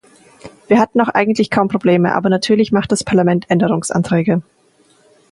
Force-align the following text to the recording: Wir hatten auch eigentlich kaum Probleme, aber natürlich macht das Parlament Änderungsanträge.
Wir 0.67 0.79
hatten 0.79 0.99
auch 0.99 1.09
eigentlich 1.09 1.51
kaum 1.51 1.67
Probleme, 1.67 2.15
aber 2.15 2.27
natürlich 2.29 2.71
macht 2.71 2.91
das 2.91 3.03
Parlament 3.03 3.45
Änderungsanträge. 3.51 4.41